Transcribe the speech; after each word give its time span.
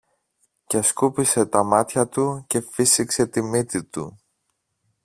και 0.67 0.81
σκούπισε 0.81 1.45
τα 1.45 1.63
μάτια 1.63 2.07
του 2.07 2.43
και 2.47 2.61
φύσηξε 2.61 3.27
τη 3.27 3.41
μύτη 3.41 3.83
του 3.83 4.17